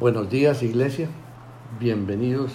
[0.00, 1.08] Buenos días Iglesia,
[1.78, 2.52] bienvenidos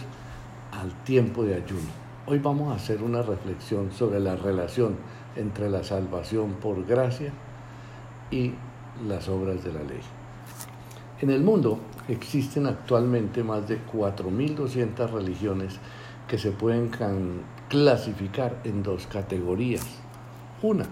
[0.71, 1.92] al tiempo de ayuno.
[2.25, 4.96] Hoy vamos a hacer una reflexión sobre la relación
[5.36, 7.31] entre la salvación por gracia
[8.31, 8.54] y
[9.08, 10.00] las obras de la ley.
[11.21, 11.77] En el mundo
[12.08, 15.75] existen actualmente más de 4.200 religiones
[16.27, 16.89] que se pueden
[17.70, 19.86] clasificar en dos categorías.
[20.64, 20.88] Una,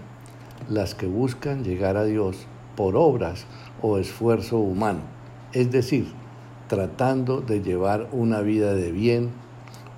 [0.70, 2.46] las que buscan llegar a Dios
[2.76, 3.44] por obras
[3.82, 5.00] o esfuerzo humano,
[5.52, 6.06] es decir,
[6.68, 9.30] tratando de llevar una vida de bien,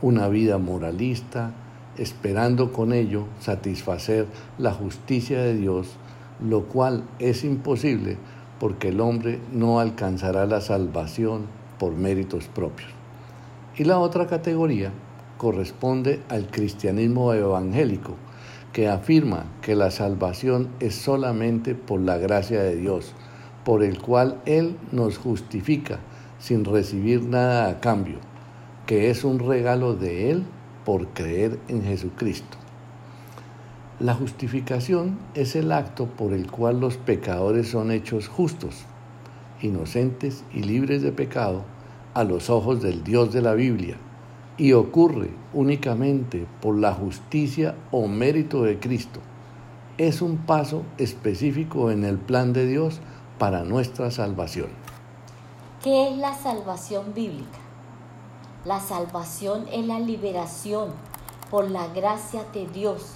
[0.03, 1.53] una vida moralista,
[1.97, 4.27] esperando con ello satisfacer
[4.59, 5.97] la justicia de Dios,
[6.41, 8.19] lo cual es imposible
[8.61, 11.47] porque el hombre no alcanzará la salvación
[11.79, 12.91] por méritos propios.
[13.77, 14.93] Y la otra categoría
[15.37, 18.15] corresponde al cristianismo evangélico,
[18.73, 23.13] que afirma que la salvación es solamente por la gracia de Dios,
[23.65, 25.99] por el cual Él nos justifica
[26.39, 28.19] sin recibir nada a cambio,
[28.87, 30.45] que es un regalo de Él
[30.85, 32.57] por creer en Jesucristo.
[33.99, 38.85] La justificación es el acto por el cual los pecadores son hechos justos,
[39.63, 41.65] inocentes y libres de pecado
[42.13, 43.97] a los ojos del Dios de la Biblia,
[44.59, 49.21] y ocurre únicamente por la justicia o mérito de Cristo.
[49.99, 53.01] Es un paso específico en el plan de Dios
[53.39, 54.69] para nuestra salvación.
[55.87, 57.61] ¿Qué es la salvación bíblica?
[58.65, 60.89] La salvación es la liberación
[61.49, 63.13] por la gracia de Dios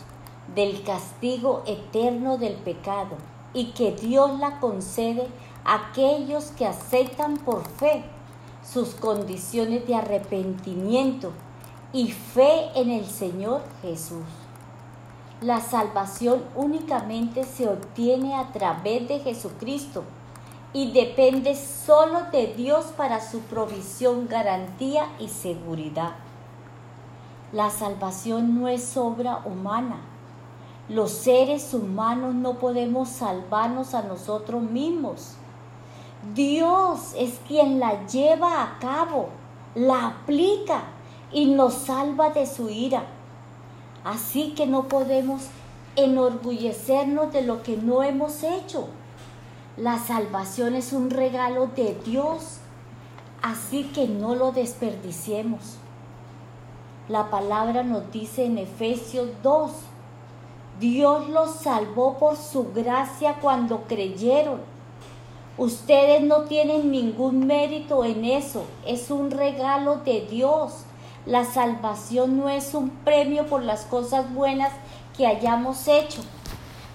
[0.55, 3.17] del castigo eterno del pecado
[3.55, 5.27] y que Dios la concede
[5.65, 8.05] a aquellos que aceptan por fe
[8.65, 11.33] sus condiciones de arrepentimiento
[11.93, 14.23] y fe en el Señor Jesús.
[15.41, 20.05] La salvación únicamente se obtiene a través de Jesucristo
[20.73, 26.13] y depende solo de Dios para su provisión, garantía y seguridad.
[27.53, 29.97] La salvación no es obra humana.
[30.89, 35.35] Los seres humanos no podemos salvarnos a nosotros mismos.
[36.35, 39.31] Dios es quien la lleva a cabo,
[39.75, 40.83] la aplica
[41.33, 43.05] y nos salva de su ira.
[44.05, 45.43] Así que no podemos
[45.97, 48.89] enorgullecernos de lo que no hemos hecho
[49.81, 52.59] la salvación es un regalo de Dios,
[53.41, 55.77] así que no lo desperdiciemos.
[57.09, 59.71] La palabra nos dice en Efesios 2,
[60.81, 64.61] Dios los salvó por su gracia cuando creyeron.
[65.57, 70.85] Ustedes no tienen ningún mérito en eso, es un regalo de Dios.
[71.25, 74.73] La salvación no es un premio por las cosas buenas
[75.17, 76.21] que hayamos hecho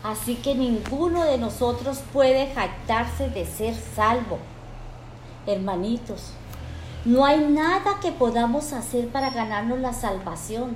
[0.06, 4.38] Así que ninguno de nosotros puede jactarse de ser salvo.
[5.48, 6.34] Hermanitos,
[7.06, 10.76] no hay nada que podamos hacer para ganarnos la salvación,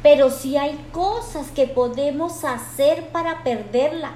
[0.00, 4.12] pero sí hay cosas que podemos hacer para perderla.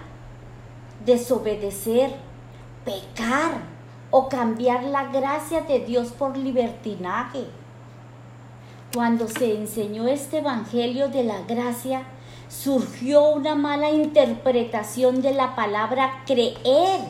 [1.05, 2.15] Desobedecer,
[2.85, 3.63] pecar
[4.13, 7.47] o cambiar la gracia de Dios por libertinaje.
[8.95, 12.05] Cuando se enseñó este Evangelio de la gracia,
[12.53, 17.01] surgió una mala interpretación de la palabra creer.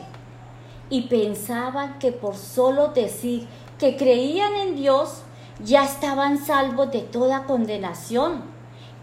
[0.89, 5.23] Y pensaban que por solo decir que creían en Dios
[5.63, 8.43] ya estaban salvos de toda condenación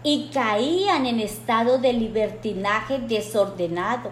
[0.03, 4.09] y caían en estado de libertinaje desordenado,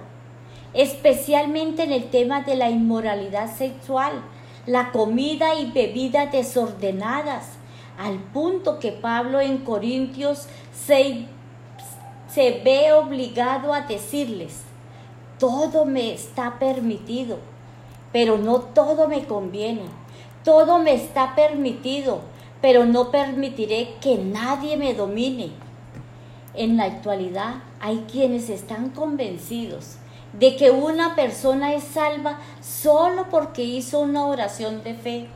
[0.73, 4.21] especialmente en el tema de la inmoralidad sexual,
[4.67, 7.53] la comida y bebida desordenadas,
[7.97, 10.47] al punto que Pablo en Corintios
[10.85, 11.25] 6,
[12.33, 14.61] se ve obligado a decirles,
[15.39, 17.37] todo me está permitido,
[18.11, 19.83] pero no todo me conviene.
[20.43, 22.21] Todo me está permitido,
[22.61, 25.51] pero no permitiré que nadie me domine.
[26.53, 29.97] En la actualidad hay quienes están convencidos
[30.33, 35.27] de que una persona es salva solo porque hizo una oración de fe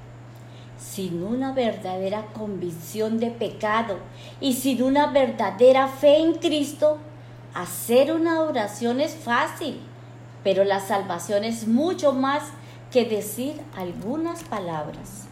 [0.78, 3.98] sin una verdadera convicción de pecado
[4.40, 6.98] y sin una verdadera fe en Cristo,
[7.54, 9.80] hacer una oración es fácil,
[10.44, 12.44] pero la salvación es mucho más
[12.92, 15.28] que decir algunas palabras.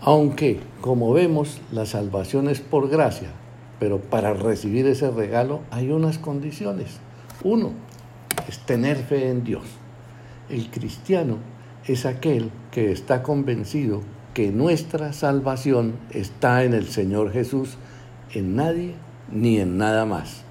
[0.00, 3.28] Aunque, como vemos, la salvación es por gracia,
[3.78, 6.98] pero para recibir ese regalo hay unas condiciones.
[7.44, 7.70] Uno
[8.48, 9.64] es tener fe en Dios.
[10.48, 11.38] El cristiano
[11.86, 14.02] es aquel que está convencido
[14.34, 17.76] que nuestra salvación está en el Señor Jesús,
[18.32, 18.94] en nadie
[19.30, 20.42] ni en nada más.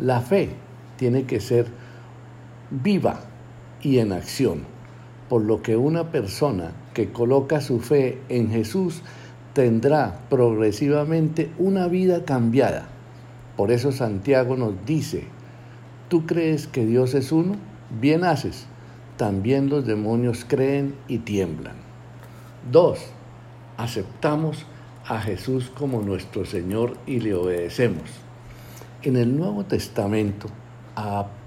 [0.00, 0.50] La fe
[0.96, 1.66] tiene que ser
[2.70, 3.20] viva
[3.82, 4.62] y en acción,
[5.28, 9.02] por lo que una persona que coloca su fe en Jesús
[9.52, 12.88] tendrá progresivamente una vida cambiada.
[13.56, 15.24] Por eso Santiago nos dice,
[16.08, 17.56] ¿tú crees que Dios es uno?
[18.00, 18.66] Bien haces.
[19.16, 21.89] También los demonios creen y tiemblan.
[22.68, 22.98] Dos,
[23.78, 24.66] aceptamos
[25.06, 28.02] a Jesús como nuestro Señor y le obedecemos.
[29.02, 30.48] En el Nuevo Testamento,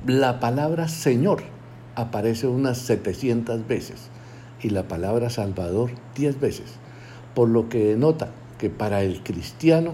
[0.07, 1.43] la palabra Señor
[1.95, 4.09] aparece unas 700 veces
[4.63, 6.73] y la palabra Salvador 10 veces,
[7.35, 9.91] por lo que denota que para el cristiano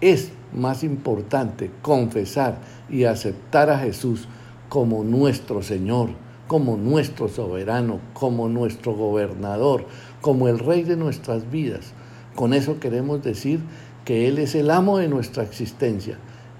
[0.00, 2.56] es más importante confesar
[2.88, 4.26] y aceptar a Jesús
[4.70, 6.10] como nuestro Señor,
[6.48, 9.86] como nuestro soberano, como nuestro gobernador,
[10.22, 11.92] como el rey de nuestras vidas.
[12.34, 13.60] Con eso queremos decir
[14.06, 16.16] que Él es el amo de nuestra existencia.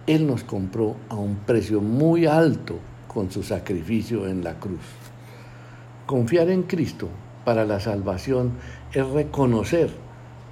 [0.07, 2.79] Él nos compró a un precio muy alto
[3.09, 4.81] con su sacrificio en la cruz.
[6.07, 7.09] Confiar en Cristo
[7.45, 8.53] para la salvación
[8.93, 9.91] es reconocer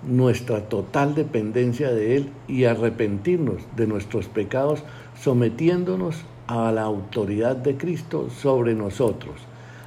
[0.03, 4.83] nuestra total dependencia de Él y arrepentirnos de nuestros pecados
[5.21, 6.17] sometiéndonos
[6.47, 9.35] a la autoridad de Cristo sobre nosotros.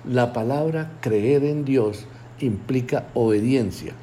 [0.05, 2.05] La palabra creer en Dios
[2.43, 3.93] implica obediencia.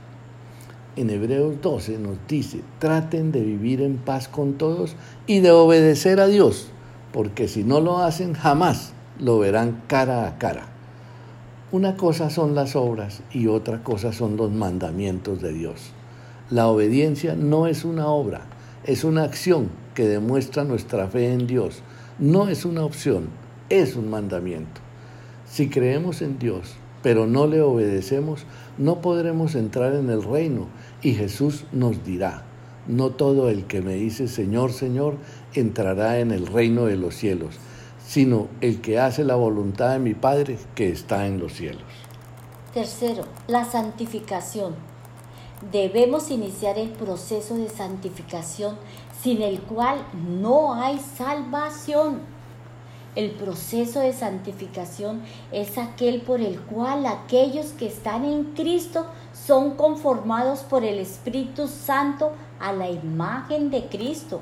[0.97, 4.97] En Hebreos 12 nos dice, traten de vivir en paz con todos
[5.27, 6.69] y de obedecer a Dios,
[7.13, 10.67] porque si no lo hacen jamás lo verán cara a cara.
[11.73, 15.93] Una cosa son las obras y otra cosa son los mandamientos de Dios.
[16.51, 18.43] La obediencia no es una obra,
[18.85, 21.83] es una acción que demuestra nuestra fe en Dios.
[22.19, 23.29] No es una opción,
[23.69, 24.81] es un mandamiento.
[25.47, 28.45] Si creemos en Dios, pero no le obedecemos,
[28.79, 30.67] no podremos entrar en el reino
[31.03, 32.45] y Jesús nos dirá,
[32.87, 35.17] no todo el que me dice Señor, Señor,
[35.55, 37.57] entrará en el reino de los cielos,
[38.07, 41.83] sino el que hace la voluntad de mi Padre que está en los cielos.
[42.75, 44.75] Tercero, la santificación.
[45.73, 48.77] Debemos iniciar el proceso de santificación
[49.23, 50.07] sin el cual
[50.41, 52.21] no hay salvación.
[53.21, 55.21] El proceso de santificación
[55.53, 61.69] es aquel por el cual aquellos que están en Cristo son conformados por el Espíritu
[61.69, 64.41] Santo a la imagen de Cristo.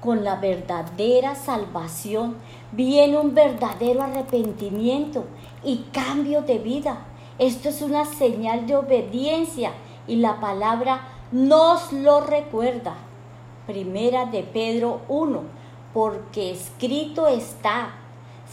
[0.00, 2.36] Con la verdadera salvación
[2.70, 5.24] viene un verdadero arrepentimiento
[5.64, 6.98] y cambio de vida.
[7.40, 9.72] Esto es una señal de obediencia
[10.06, 11.00] y la palabra
[11.32, 12.94] nos lo recuerda.
[13.66, 15.61] Primera de Pedro 1,
[15.92, 17.90] porque escrito está,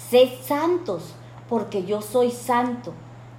[0.09, 1.13] sed santos,
[1.47, 2.93] porque yo soy santo.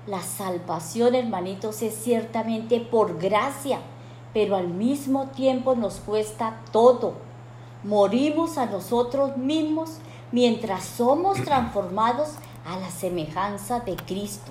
[0.07, 3.79] La salvación, hermanitos, es ciertamente por gracia,
[4.33, 7.15] pero al mismo tiempo nos cuesta todo.
[7.85, 9.99] Morimos a nosotros mismos
[10.33, 12.31] mientras somos transformados
[12.67, 14.51] a la semejanza de Cristo.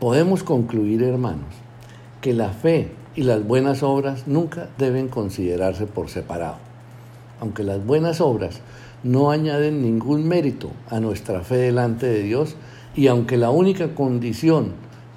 [0.00, 1.54] Podemos concluir, hermanos,
[2.20, 6.65] que la fe y las buenas obras nunca deben considerarse por separado.
[7.40, 8.60] Aunque las buenas obras
[9.02, 12.56] no añaden ningún mérito a nuestra fe delante de Dios
[12.94, 14.72] y aunque la única condición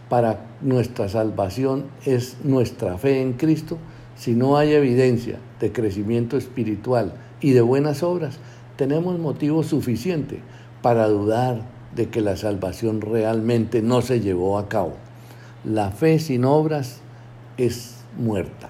[0.10, 3.78] para nuestra salvación es nuestra fe en Cristo,
[4.16, 8.38] si no hay evidencia de crecimiento espiritual y de buenas obras,
[8.76, 10.40] tenemos motivo suficiente
[10.82, 11.62] para dudar
[11.96, 14.94] de que la salvación realmente no se llevó a cabo.
[15.64, 17.00] La fe sin obras
[17.58, 18.70] es muerta.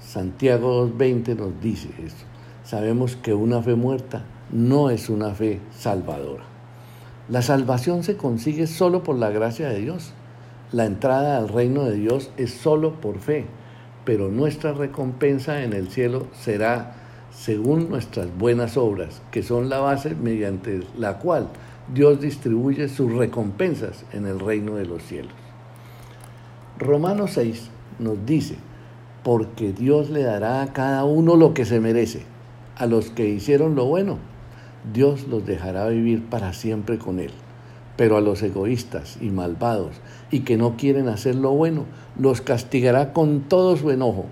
[0.00, 2.35] Santiago 2.20 nos dice eso.
[2.66, 6.42] Sabemos que una fe muerta no es una fe salvadora.
[7.28, 10.12] La salvación se consigue solo por la gracia de Dios.
[10.72, 13.46] La entrada al reino de Dios es solo por fe,
[14.04, 16.94] pero nuestra recompensa en el cielo será
[17.30, 21.50] según nuestras buenas obras, que son la base mediante la cual
[21.94, 25.34] Dios distribuye sus recompensas en el reino de los cielos.
[26.80, 27.70] Romanos 6
[28.00, 28.56] nos dice,
[29.22, 32.34] porque Dios le dará a cada uno lo que se merece.
[32.76, 34.18] A los que hicieron lo bueno,
[34.92, 37.32] Dios los dejará vivir para siempre con Él.
[37.96, 39.96] Pero a los egoístas y malvados
[40.30, 41.86] y que no quieren hacer lo bueno,
[42.18, 44.26] los castigará con todo su enojo.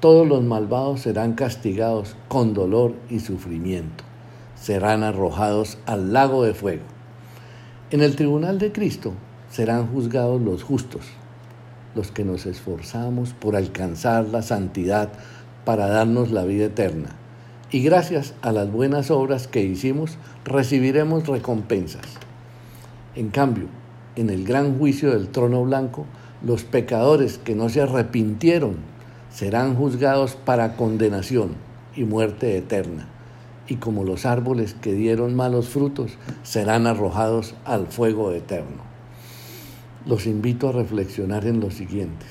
[0.00, 4.04] Todos los malvados serán castigados con dolor y sufrimiento.
[4.54, 6.84] Serán arrojados al lago de fuego.
[7.90, 9.14] En el tribunal de Cristo
[9.48, 11.02] serán juzgados los justos
[11.94, 15.10] los que nos esforzamos por alcanzar la santidad
[15.64, 17.21] para darnos la vida eterna.
[17.72, 22.04] Y gracias a las buenas obras que hicimos, recibiremos recompensas.
[23.14, 23.64] En cambio,
[24.14, 26.04] en el gran juicio del trono blanco,
[26.44, 28.76] los pecadores que no se arrepintieron
[29.30, 31.52] serán juzgados para condenación
[31.96, 33.08] y muerte eterna.
[33.66, 38.92] Y como los árboles que dieron malos frutos, serán arrojados al fuego eterno.
[40.04, 42.28] los invito a reflexionar en los siguientes.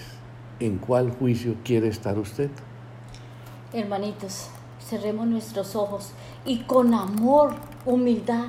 [0.59, 2.49] ¿En cuál juicio quiere estar usted?
[3.73, 4.49] Hermanitos,
[4.87, 6.09] cerremos nuestros ojos
[6.45, 8.45] y con amor, humildad,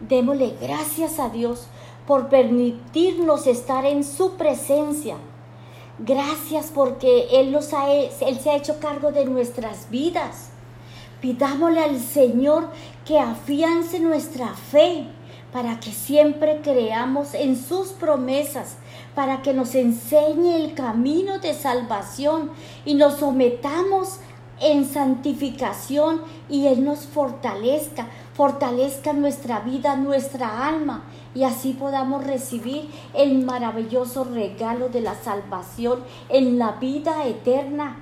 [0.00, 1.66] démosle gracias a Dios
[2.06, 5.16] por permitirnos estar en su presencia.
[5.98, 8.10] Gracias porque Él, nos ha, Él
[8.40, 10.50] se ha hecho cargo de nuestras vidas.
[11.20, 12.68] Pidámosle al Señor
[13.04, 15.06] que afiance nuestra fe
[15.52, 18.76] para que siempre creamos en sus promesas,
[19.14, 22.50] para que nos enseñe el camino de salvación
[22.84, 24.18] y nos sometamos
[24.60, 32.90] en santificación y Él nos fortalezca, fortalezca nuestra vida, nuestra alma y así podamos recibir
[33.14, 37.96] el maravilloso regalo de la salvación en la vida eterna.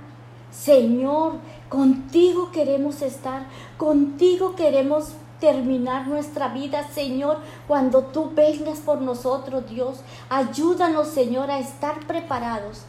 [0.50, 1.34] Señor,
[1.68, 3.46] contigo queremos estar,
[3.78, 10.00] contigo queremos terminar nuestra vida, Señor, cuando tú vengas por nosotros, Dios.
[10.28, 12.82] Ayúdanos, Señor, a estar preparados.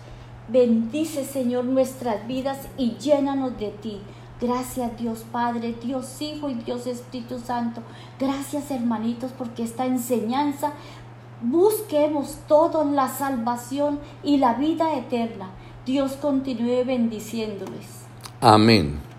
[0.48, 4.02] Bendice, Señor, nuestras vidas y llénanos de ti.
[4.42, 7.82] Gracias Dios Padre, Dios Hijo y Dios Espíritu Santo.
[8.20, 10.74] Gracias hermanitos porque esta enseñanza
[11.42, 15.50] busquemos todo la salvación y la vida eterna.
[15.86, 18.04] Dios continúe bendiciéndoles.
[18.42, 19.13] Amén.